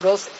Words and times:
Blås. 0.00 0.30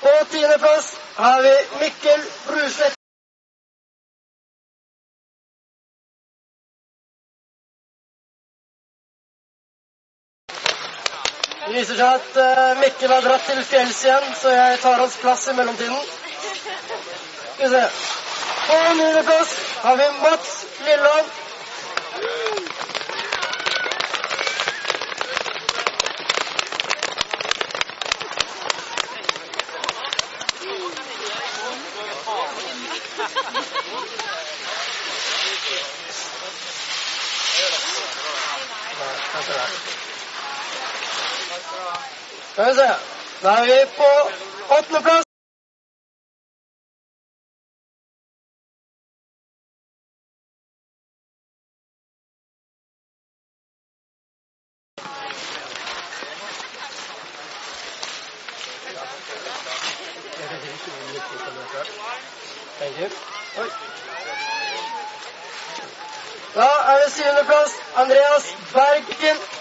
På 0.00 0.24
tiendeplass 0.30 0.98
har 1.14 1.42
vi 1.42 1.66
Mikkel 1.80 2.20
Bruseth. 2.46 2.94
Det 11.66 11.72
viser 11.72 11.94
seg 11.96 12.06
at 12.06 12.36
eh, 12.36 12.78
Mikkel 12.78 13.10
har 13.10 13.24
dratt 13.26 13.48
til 13.48 13.64
fjells 13.66 14.04
igjen, 14.04 14.34
så 14.38 14.54
jeg 14.54 14.82
tar 14.84 15.00
hans 15.02 15.16
plass 15.18 15.48
i 15.50 15.56
mellomtiden. 15.58 16.12
Skal 17.56 17.64
vi 17.64 17.72
se. 17.74 17.86
På 18.68 18.84
niendeplass 19.00 19.56
har 19.82 19.96
vi 19.96 20.12
Mats 20.20 20.60
Lilleland. 20.84 21.43
Se. 42.74 42.90
Da 43.42 43.50
er 43.50 43.64
vi 43.64 43.78
på 43.96 44.10
åttendeplass. 44.76 45.24
Da 66.54 66.60
er 66.90 67.04
det 67.04 67.12
syvendeplass. 67.12 67.72
Andreas 67.96 68.56
Bergen. 68.72 69.53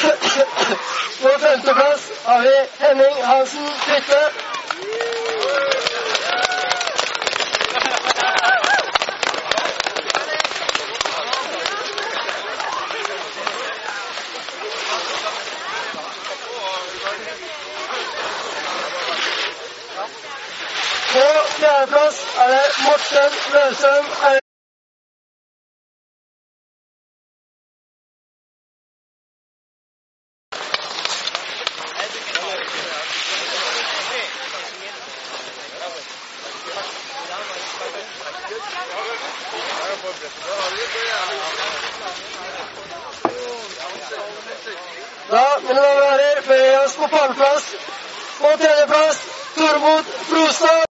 På, 0.00 1.28
femteplass 1.38 2.10
har 2.24 2.40
vi 2.42 2.54
Henning 2.78 3.24
Hansen 3.24 3.66
Tvitte. 3.84 4.20
På 21.12 21.26
fjerdeplass 21.58 22.26
er 22.38 22.48
det 22.48 22.66
Morten 22.84 23.32
Løsøm. 23.52 24.36
Da, 45.30 45.60
mine 45.62 45.80
damer 46.50 46.58
og 46.58 46.58
herrer, 46.58 46.58
beveger 46.58 46.70
vi 46.70 46.84
oss 46.84 46.96
på 46.96 47.06
pallplass. 47.06 47.74
På 48.40 48.48
tredjeplass 48.58 49.18
Tormod 49.56 50.04
Brostad. 50.30 50.90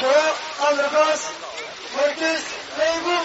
På 0.00 0.55
andreplass 0.68 1.22
Markus 1.96 2.42
Leibo. 2.78 3.16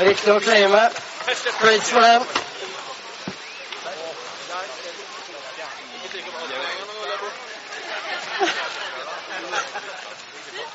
Det 0.00 0.06
er 0.06 0.08
viktig 0.08 0.32
å 0.32 0.38
claime. 0.40 0.84
Praise 1.60 1.92
for 1.92 2.00
dem. 2.00 2.49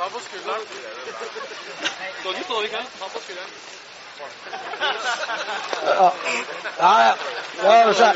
Ta 0.06 0.10
på 0.10 0.20
skulderen. 0.20 0.62
Skal 2.20 2.32
ikke 2.32 2.44
stå 2.44 2.62
ikke? 2.62 2.78
Ta 3.00 3.06
på 3.14 3.20
skulderen. 3.24 3.52
Ja, 5.84 6.12
ja. 6.80 7.08
ja. 7.08 7.14
Det 7.62 7.70
ordner 7.70 7.94
seg. 7.94 8.16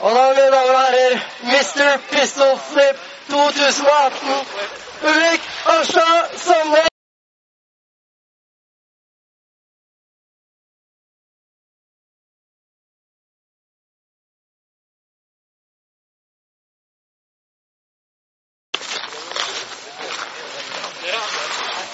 Og 0.00 0.14
da, 0.14 0.28
mine 0.28 0.50
damer 0.56 0.74
og 0.74 0.80
herrer, 0.80 1.18
Mr. 1.42 1.98
Pistol 2.10 2.58
Flip 2.72 2.96
2018, 3.30 4.28
Ulrik 5.02 5.50
Arstad 5.66 6.38
Sandnes. 6.38 6.89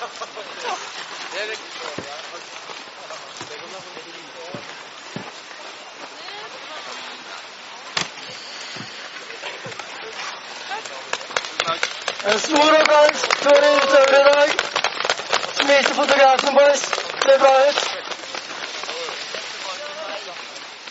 En 0.07 0.13
stor 12.41 12.77
applaus 12.81 13.21
for 13.43 13.51
utøvere 13.51 14.21
i 14.21 14.25
dag. 14.25 14.51
Smilte 15.55 15.95
fotografen, 15.95 16.55
boys. 16.55 16.83
Ser 17.23 17.39
bra 17.39 17.53
ut. 17.69 17.79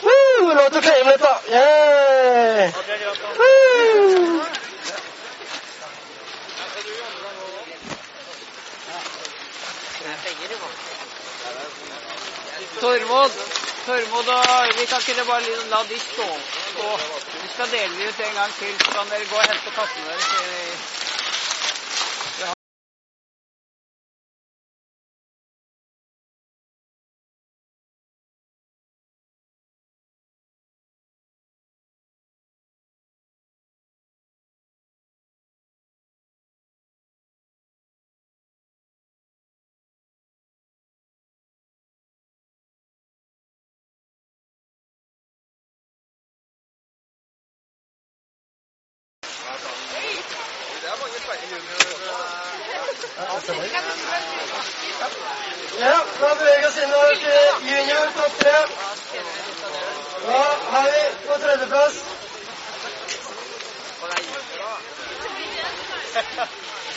Woo! 0.03 0.53
Lov 0.53 0.69
til 0.69 0.79
å 0.79 0.85
claime 0.87 1.09
litt, 1.11 1.23
da. 1.23 1.33
Yeah! 1.55 2.73
Woo! 3.39 4.54
Tormod, 12.79 13.31
Tormod 13.85 14.27
og 14.27 14.67
vi 14.79 14.85
kan 14.85 14.99
ikke 15.07 15.25
bare 15.25 15.41
la 15.71 15.79
de 15.89 15.99
stå. 15.99 16.27
stå. 16.71 16.89
Vi 17.43 17.47
skal 17.53 17.71
dele 17.71 17.93
de 17.97 18.09
ut 18.09 18.19
en 18.27 18.35
gang 18.39 18.53
til, 18.59 18.73
så 18.85 18.91
kan 18.97 19.09
dere 19.11 19.25
gå 19.31 19.35
og 19.35 19.47
hente 19.51 19.71
kassene 19.79 20.05
deres. 20.09 20.94
Ja, 53.17 53.23
da 56.19 56.35
beveger 56.35 56.59
vi 56.61 56.67
oss 56.67 56.77
innover 56.77 57.15
til 57.15 57.67
junior 57.69 58.09
topp 58.15 58.39
tre. 58.39 58.55
Da 60.25 60.41
har 60.71 60.83
vi 60.83 61.03
på 61.27 61.37
tredjeplass 61.43 61.95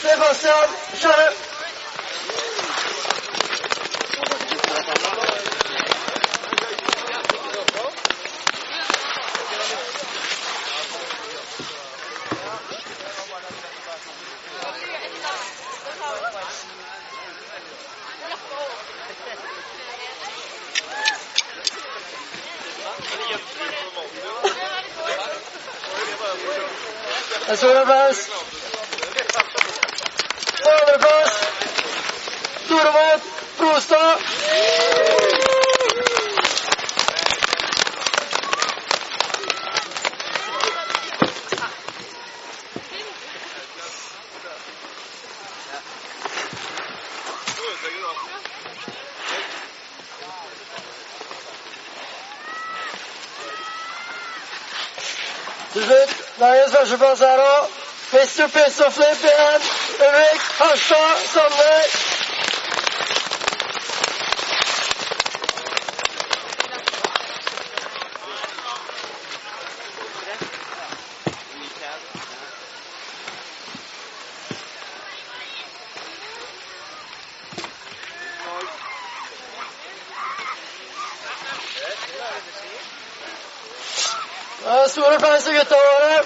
Sebastian 0.01 0.69
Skjære. 0.95 1.48
En 27.47 27.57
er 27.57 27.81
applaus. 27.81 28.29
På 30.63 30.69
andreplass 30.69 31.33
Storemot 32.65 33.21
Brostad. 33.57 34.19
Til 55.73 55.85
slutt, 55.85 56.28
dagens 56.39 56.75
førsteplass 56.75 57.21
er 57.21 57.37
nå 57.37 57.53
Mr. 58.11 58.47
Pistol 58.53 58.91
Flip 58.91 59.25
igjen. 59.31 59.67
Ulrik 60.05 60.45
Harstad 60.59 61.27
Sandberg. 61.33 62.08
Stor 84.69 85.13
applaus 85.13 85.43
for 85.43 85.53
gutta 85.53 85.75
våre. 85.75 86.23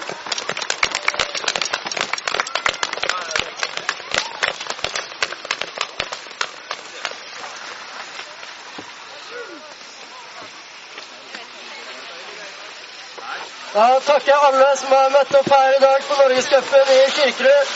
Da 13.74 14.00
takker 14.00 14.28
jeg 14.28 14.40
alle 14.48 14.76
som 14.78 14.92
har 14.92 15.10
møtt 15.10 15.36
opp 15.40 15.48
her 15.50 15.78
i 15.78 15.80
dag 15.80 16.04
på 16.10 16.14
Norgescupen 16.20 16.92
i 16.98 17.02
Kirkerud. 17.16 17.68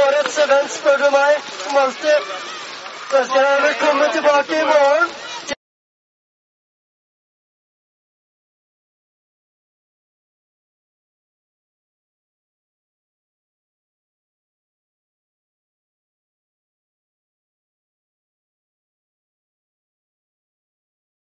Årets 0.00 0.38
event, 0.38 0.70
spør 0.74 0.96
du 1.04 1.10
meg, 1.14 1.38
som 1.62 1.76
alltid. 1.84 2.34
Så 3.10 3.22
ønsker 3.22 3.40
jeg 3.46 3.62
velkommen 3.62 4.12
tilbake 4.18 4.58
i 4.58 4.64
morgen. 4.64 4.89